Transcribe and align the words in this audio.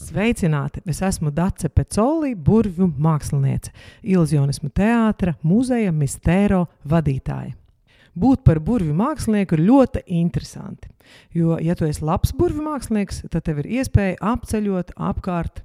Sveicināti! 0.00 0.80
Es 0.88 1.02
esmu 1.04 1.28
Dace 1.34 1.68
Pecoli, 1.68 2.32
burvju 2.32 2.86
māksliniece, 3.04 3.72
iluzionismu 4.00 4.70
teātra, 4.72 5.34
muzeja 5.44 5.92
mistēro 5.92 6.62
vadītāja. 6.88 7.52
Būt 8.16 8.40
par 8.46 8.62
burvju 8.64 8.94
mākslinieku 8.96 9.58
ir 9.58 9.62
ļoti 9.68 10.02
interesanti. 10.20 10.88
Jo, 11.36 11.58
ja 11.60 11.76
tu 11.76 11.84
esi 11.84 12.02
labs 12.06 12.32
burvju 12.36 12.64
mākslinieks, 12.64 13.26
tad 13.28 13.44
tev 13.46 13.60
ir 13.60 13.68
iespēja 13.80 14.16
apceļot 14.32 14.96
apkārt 14.96 15.62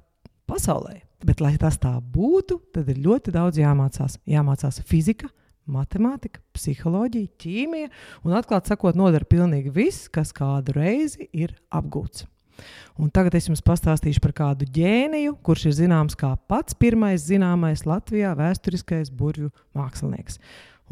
pasaulē. 0.50 1.00
Bet, 1.24 1.40
lai 1.40 1.56
tas 1.58 1.80
tā 1.80 1.96
būtu, 1.96 2.60
tad 2.76 2.92
ir 2.92 3.00
ļoti 3.08 3.32
daudz 3.34 3.58
jāmācās. 3.58 4.20
Jāmācās 4.28 4.82
fizika, 4.86 5.32
matemātika, 5.64 6.44
psiholoģija, 6.54 7.32
ķīmija 7.40 7.90
un, 8.22 8.36
atklāti 8.36 8.74
sakot, 8.74 9.00
nodara 9.00 9.26
pilnīgi 9.26 9.72
viss, 9.74 10.12
kas 10.12 10.36
kādu 10.36 10.76
reizi 10.76 11.30
ir 11.32 11.56
apgūts. 11.72 12.28
Un 12.96 13.10
tagad 13.12 13.34
es 13.36 13.48
jums 13.48 13.64
pastāstīšu 13.64 14.20
par 14.24 14.32
kādu 14.36 14.68
ģēniju, 14.72 15.36
kurš 15.44 15.62
ir 15.70 15.74
zināms 15.82 16.14
kā 16.18 16.30
pats 16.48 16.74
pirmais 16.78 17.26
zināmais 17.26 17.84
Latvijā 17.86 18.30
vēsturiskais 18.38 19.12
burvju 19.12 19.50
mākslinieks. 19.76 20.34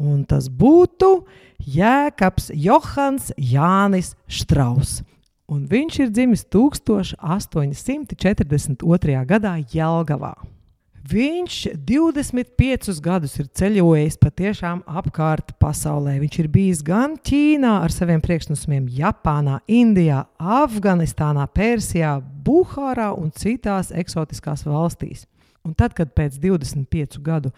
Un 0.01 0.25
tas 0.27 0.49
būtu 0.51 1.25
Jēkabs 1.65 2.51
Johans 2.53 3.31
Jānis 3.39 4.15
Strauss. 4.27 5.03
Un 5.45 5.67
viņš 5.69 5.99
ir 6.01 6.09
dzimis 6.09 6.41
1842. 6.49 9.25
gadā 9.29 9.61
Jelgavā. 9.71 10.54
Viņš 11.05 11.55
25 11.85 12.95
gadus 13.03 13.35
ir 13.37 13.49
ceļojis 13.53 14.15
patiešām 14.17 14.79
apkārt 14.89 15.51
pasaulē. 15.61 16.15
Viņš 16.23 16.37
ir 16.41 16.47
bijis 16.49 16.81
gan 16.85 17.13
Ķīnā 17.21 17.75
ar 17.83 17.93
saviem 17.93 18.23
priekšnosumiem, 18.23 18.87
Japānā, 18.89 19.59
Indijā, 19.69 20.23
Afganistānā, 20.41 21.45
Persijā, 21.53 22.15
Buhārā 22.47 23.11
un 23.13 23.29
citās 23.37 23.91
eksotiskās 23.93 24.65
valstīs. 24.65 25.27
Un 25.65 25.77
tad, 25.77 25.93
kad 25.93 26.09
pēc 26.17 26.39
25 26.41 27.21
gadu 27.21 27.53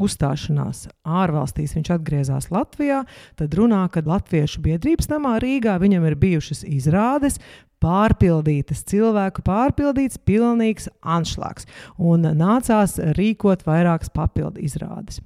uzstāšanās 0.00 0.86
ārvalstīs 1.04 1.76
viņš 1.76 1.94
atgriezās 1.96 2.50
Latvijā, 2.54 3.02
tad 3.38 3.56
runā, 3.58 3.84
ka 3.92 4.02
Latviešu 4.06 4.62
biedrības 4.64 5.10
namā 5.12 5.38
Rīgā 5.42 5.76
viņam 5.82 6.06
ir 6.08 6.18
bijušas 6.20 6.64
izrādes 6.68 7.40
pārpildītas, 7.80 8.84
cilvēku 8.90 9.44
pārpildīts, 9.46 10.20
pilnīgs 10.28 10.90
anšlags. 11.00 11.68
Un 11.96 12.28
nācās 12.36 12.98
rīkot 13.16 13.64
vairākas 13.68 14.12
papildu 14.12 14.60
izrādes. 14.64 15.22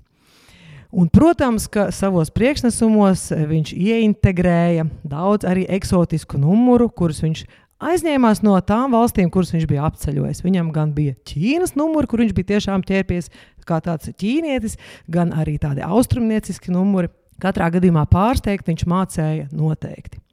Un, 0.95 1.09
protams, 1.11 1.65
ka 1.67 1.89
savos 1.91 2.29
priekšnesumos 2.31 3.27
viņš 3.51 3.73
ieintegrēja 3.75 4.85
daudz 5.03 5.43
arī 5.51 5.65
eksotisku 5.75 6.39
numuru, 6.39 6.87
kurus 6.87 7.19
viņš 7.25 7.43
aizņēmās 7.83 8.43
no 8.47 8.55
tām 8.67 8.95
valstīm, 8.95 9.31
kuras 9.33 9.53
viņš 9.55 9.67
bija 9.71 9.85
apceļojis. 9.89 10.43
Viņam 10.45 10.71
gan 10.75 10.95
bija 10.97 11.17
Ķīnas 11.29 11.75
numuri, 11.79 12.11
kur 12.11 12.23
viņš 12.25 12.35
bija 12.37 12.55
tiešām 12.55 12.85
ķērpies 12.87 13.31
kā 13.69 13.81
tāds 13.85 14.13
ķīnietis, 14.21 14.79
gan 15.11 15.33
arī 15.37 15.57
tādi 15.63 15.85
austrumnieciski 15.85 16.75
numuri. 16.75 17.13
Katrā 17.43 17.67
gadījumā 17.75 18.05
pārsteigt 18.11 18.69
viņš 18.71 18.85
mācīja 18.91 19.49
noteikti. 19.51 20.24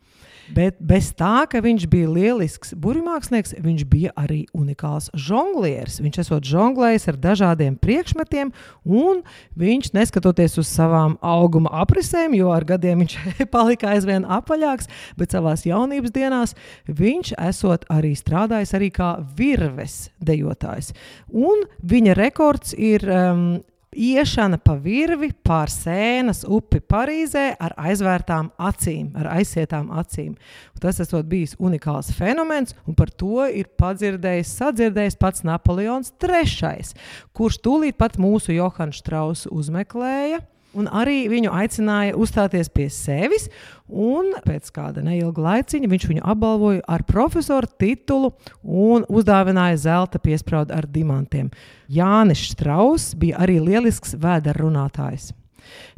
Bet 0.51 0.79
bez 0.83 1.11
tā, 1.15 1.45
ka 1.47 1.61
viņš 1.63 1.85
bija 1.91 2.09
lielisks 2.11 2.73
burbuļsaktas, 2.75 3.55
viņš 3.63 3.85
bija 3.91 4.11
arī 4.19 4.43
unikāls 4.57 5.09
žonglieris. 5.15 5.99
Viņš 6.03 6.21
esot 6.25 6.47
žonglējis 6.47 7.07
ar 7.11 7.19
dažādiem 7.21 7.77
priekšmetiem, 7.79 8.51
un 8.83 9.21
viņš, 9.59 9.91
neskatoties 9.95 10.57
uz 10.61 10.69
savām 10.71 11.17
auguma 11.23 11.71
aprisēm, 11.83 12.35
jo 12.37 12.51
ar 12.53 12.65
gadiem 12.67 13.03
viņš 13.05 13.17
palika 13.55 13.93
aizvien 13.95 14.27
apaļāks, 14.27 14.91
bet 15.19 15.35
savā 15.35 15.55
jaunības 15.55 16.13
dienās 16.15 16.55
viņš 16.87 17.33
esot 17.49 17.87
arī 17.91 18.13
strādājis 18.17 18.75
arī 18.77 18.91
kā 18.95 19.11
virves 19.37 20.09
dejotājs. 20.23 20.93
Un 21.31 21.65
viņa 21.83 22.15
rekords 22.17 22.75
ir 22.77 23.07
um, 23.07 23.45
Iešana 23.91 24.55
pa 24.63 24.77
virvi 24.79 25.33
pār 25.43 25.67
sēnes 25.67 26.45
upi 26.47 26.79
Parīzē 26.79 27.57
ar 27.59 27.73
aizvērtām 27.75 28.53
acīm, 28.55 29.09
ar 29.19 29.27
aizsietām 29.33 29.89
acīm. 29.99 30.37
Un 30.71 30.83
tas 30.85 31.01
esot 31.03 31.27
bijis 31.27 31.57
unikāls 31.59 32.13
fenomens, 32.15 32.71
un 32.87 32.95
par 32.95 33.11
to 33.11 33.43
ir 33.51 33.67
padzirdējis, 33.75 34.53
sadzirdējis 34.61 35.19
pats 35.19 35.43
Napoleons 35.43 36.13
III, 36.23 36.87
kurš 37.35 37.59
tūlīt 37.67 37.99
pat 37.99 38.15
mūsu 38.15 38.55
Johanu 38.55 38.95
Strausu 38.95 39.51
uzmeklēja 39.51 40.39
Un 40.77 40.87
arī 40.87 41.25
viņu 41.27 41.51
aicināja 41.51 42.15
uzstāties 42.15 42.69
pie 42.71 42.85
sevis, 42.93 43.49
un 43.91 44.31
pēc 44.45 44.69
kāda 44.71 45.03
neilga 45.03 45.43
laiciņa 45.43 45.89
viņš 45.91 46.07
viņu 46.07 46.23
apbalvoja 46.33 46.85
ar 46.87 47.03
profesoru 47.07 47.67
titulu 47.81 48.31
un 48.63 49.03
uzdāvināja 49.11 49.81
zelta 49.83 50.21
piesprādu 50.23 50.71
ar 50.77 50.87
dimantiem. 50.87 51.51
Jānis 51.91 52.47
Strauss 52.53 53.11
bija 53.19 53.43
arī 53.43 53.59
lielisks 53.59 54.15
vēderrunātājs. 54.15 55.33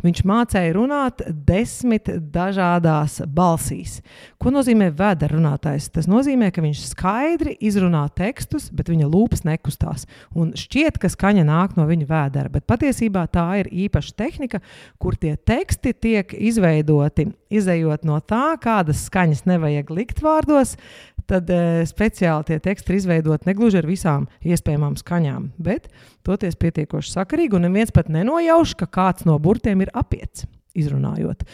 Viņš 0.04 0.22
mācīja 0.28 0.74
runāt 0.76 1.24
desmit 1.48 2.10
dažādās 2.34 3.22
balsīs. 3.28 4.00
Ko 4.42 4.52
nozīmē 4.54 4.90
vēdera 4.96 5.38
runātājs? 5.38 5.90
Tas 5.94 6.10
nozīmē, 6.12 6.52
ka 6.54 6.64
viņš 6.64 6.84
skaidri 6.92 7.56
izrunā 7.64 8.04
tekstus, 8.16 8.70
bet 8.74 8.92
viņa 8.92 9.08
lūpas 9.10 9.46
nekustās. 9.48 10.08
Un 10.36 10.52
šķiet, 10.60 11.00
ka 11.02 11.12
skaņa 11.12 11.46
nāk 11.48 11.78
no 11.80 11.88
viņa 11.90 12.10
vēdera, 12.10 12.52
bet 12.54 12.68
patiesībā 12.70 13.26
tā 13.32 13.46
ir 13.62 13.72
īpaša 13.86 14.18
tehnika, 14.20 14.62
kur 15.02 15.18
tie 15.20 15.36
teksti 15.38 15.94
tiek 15.94 16.36
izveidoti, 16.36 17.30
izējot 17.54 18.06
no 18.08 18.20
tā, 18.20 18.56
kādas 18.62 19.06
skaņas 19.08 19.46
nevajag 19.50 19.92
likt 19.94 20.24
vārdos, 20.26 20.76
tad 21.30 21.50
e, 21.52 21.84
speciāli 21.90 22.48
tie 22.48 22.60
teksti 22.64 22.92
ir 22.92 23.00
izveidoti 23.00 23.50
ne 23.50 23.56
gluži 23.58 23.80
ar 23.82 23.88
visām 23.90 24.26
iespējamām 24.44 24.96
skaņām, 25.00 25.52
bet 25.62 25.90
toties 26.26 26.58
pietiekoši 26.60 27.14
sakarīgi, 27.16 27.58
un 27.58 27.68
neviens 27.68 27.94
pat 27.96 28.12
nenojauš, 28.14 28.76
ka 28.80 28.88
kāds 28.88 29.28
no 29.30 29.38
burtiem 29.42 29.86
ir 29.86 29.94
apiets, 29.98 30.48
izrunājot. 30.78 31.46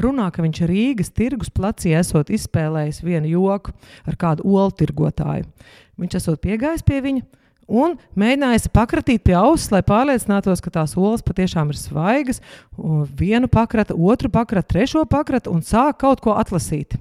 Runā, 0.00 0.26
ka 0.34 0.42
viņš 0.42 0.64
Rīgas 0.66 1.12
tirgus 1.14 1.52
placī 1.54 1.92
esot 1.94 2.32
izspēlējis 2.34 3.04
vienu 3.06 3.30
joku 3.30 3.74
ar 4.02 4.18
kādu 4.18 4.42
olu 4.42 4.74
tirgotāju. 4.74 5.46
Viņš 6.02 6.16
esot 6.18 6.42
piegājis 6.42 6.82
pie 6.82 6.98
viņa 7.04 7.22
un 7.70 7.94
mēģinājis 8.18 8.68
pakratīt 8.74 9.22
pie 9.24 9.36
auss, 9.38 9.70
lai 9.70 9.84
pārliecinātos, 9.86 10.62
ka 10.64 10.72
tās 10.74 10.96
olas 10.98 11.22
patiešām 11.24 11.70
ir 11.70 11.78
svaigas. 11.78 12.42
Vienu 13.14 13.48
pakrata, 13.50 13.94
otru 13.94 14.32
pakrata, 14.34 14.74
trešo 14.74 15.04
pakrata 15.06 15.52
un 15.54 15.62
sāk 15.62 16.02
kaut 16.02 16.24
ko 16.24 16.34
atlasīt. 16.40 16.98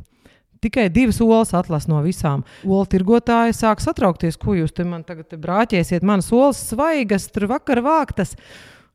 Tikai 0.63 0.87
divas 0.93 1.19
olas 1.23 1.53
atlas 1.57 1.89
no 1.91 1.99
visām. 2.05 2.45
Olu 2.63 2.85
tirgotāji 2.89 3.55
sāk 3.57 3.83
satraukties, 3.83 4.39
ko 4.39 4.55
jūs 4.55 4.71
te 4.75 4.85
man 4.87 5.03
tagad 5.07 5.35
brāķēsiet. 5.35 6.05
Manas 6.07 6.31
olas 6.31 6.61
svaigas, 6.69 7.27
tur 7.33 7.49
vakar 7.51 7.83
vāktas. 7.83 8.37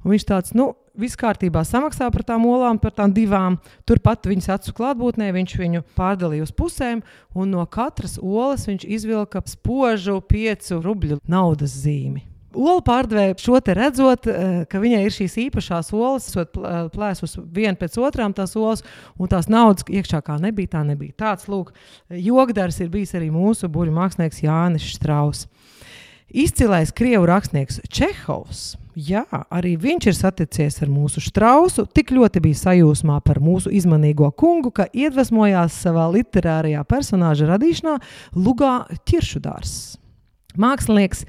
Un 0.05 0.15
viņš 0.15 0.25
tāds, 0.29 0.55
nu, 0.55 0.71
viss 0.99 1.19
kārtībā 1.19 1.65
samaksā 1.67 2.07
par 2.15 2.25
tām 2.27 2.47
olām, 2.49 2.79
par 2.81 2.95
tām 2.95 3.13
divām. 3.15 3.59
Turpat 3.89 4.31
viņas 4.31 4.53
acu 4.55 4.75
klātbūtnē 4.79 5.33
viņš 5.35 5.57
viņu 5.59 5.85
pārdalīja 5.99 6.47
uz 6.47 6.55
pusēm, 6.55 7.03
un 7.35 7.53
no 7.53 7.67
katras 7.67 8.17
olas 8.23 8.69
viņš 8.71 8.87
izvilka 8.87 9.43
spožu 9.51 10.21
piecu 10.23 10.81
rubļu 10.85 11.21
naudas 11.29 11.75
zīmi. 11.83 12.25
Olu 12.57 12.81
pārdevēja 12.81 13.37
šo 13.43 13.59
te 13.61 13.75
redzot, 13.77 14.27
eh, 14.27 14.65
ka 14.71 14.81
viņai 14.81 15.03
ir 15.05 15.13
šīs 15.13 15.37
īpašās 15.49 15.93
olas, 15.93 16.31
esot 16.31 16.57
eh, 16.57 16.89
plēsus 16.95 17.37
viena 17.53 17.77
pēc 17.77 17.99
otrām 18.01 18.33
tās 18.33 18.57
olas, 18.57 18.83
un 19.19 19.29
tās 19.29 19.51
naudas 19.53 19.85
iekšā 19.85 20.23
kā 20.25 20.39
nebija, 20.41 20.79
tā 20.79 20.85
nebija. 20.89 21.13
Tāds 21.19 21.49
lūk, 21.49 21.75
jogdars 22.09 22.81
ir 22.81 22.89
bijis 22.89 23.13
arī 23.19 23.29
mūsu 23.35 23.69
buļu 23.69 23.93
mākslinieks 23.93 24.41
Jānis 24.47 24.89
Strauss. 24.97 25.47
Izcilais 26.29 26.93
krievu 26.93 27.25
rakstnieks 27.29 27.81
Čehovs. 27.89 28.77
Jā, 28.99 29.23
arī 29.53 29.77
viņš 29.81 30.09
ir 30.11 30.17
saticies 30.17 30.81
ar 30.83 30.91
mūsu 30.91 31.23
strausu. 31.23 31.85
Tik 31.87 32.11
ļoti 32.17 32.43
bija 32.43 32.59
sajūsmā 32.65 33.21
par 33.25 33.39
mūsu 33.41 33.71
izmanīgo 33.73 34.33
kungu, 34.37 34.73
ka 34.75 34.89
iedvesmojās 34.91 35.77
savā 35.85 36.09
literārajā 36.17 36.83
personāža 36.89 37.53
radīšanā 37.53 37.95
Lugā 38.37 38.75
Ķiršudārs. 39.09 39.79
Mākslinieks 40.57 41.27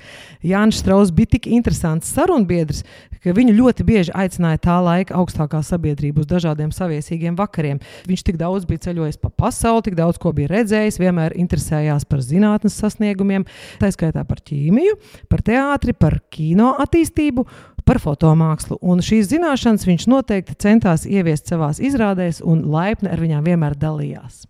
Jānis 0.47 0.77
Strauss 0.79 1.11
bija 1.11 1.33
tik 1.33 1.49
interesants 1.51 2.07
sarunbiedrs, 2.15 2.85
ka 3.19 3.33
viņu 3.35 3.51
ļoti 3.57 3.83
bieži 3.83 4.13
aicināja 4.15 4.61
tā 4.63 4.77
laika 4.79 5.17
augstākā 5.19 5.59
sabiedrība 5.65 6.23
uz 6.23 6.29
dažādiem 6.29 6.71
saviesīgiem 6.71 7.35
vakariem. 7.35 7.81
Viņš 8.07 8.23
tik 8.29 8.37
daudz 8.39 8.63
bija 8.69 8.85
ceļojis 8.87 9.19
pa 9.19 9.27
pasauli, 9.43 9.83
tik 9.89 9.97
daudz 9.99 10.21
ko 10.23 10.31
bija 10.35 10.53
redzējis, 10.53 11.01
vienmēr 11.03 11.35
interesējās 11.35 12.07
par 12.07 12.23
zinātnes 12.23 12.77
sasniegumiem, 12.79 13.43
tā 13.81 13.91
skaitā 13.91 14.23
par 14.23 14.39
ķīmiju, 14.39 14.95
par 15.27 15.43
teātri, 15.43 15.97
par 15.97 16.21
kino 16.31 16.77
attīstību. 16.79 17.47
Par 17.89 17.97
fotomākslu. 17.97 18.75
Un 18.85 18.99
šīs 19.01 19.31
zināšanas 19.31 19.87
viņš 19.87 20.05
noteikti 20.11 20.53
centās 20.61 21.07
ieviest 21.09 21.49
savā 21.49 21.71
izrādēs, 21.73 22.43
un 22.45 22.61
laipni 22.69 23.09
ar 23.09 23.23
viņām 23.23 23.49
vienmēr 23.49 23.73
dalījās. 23.81 24.43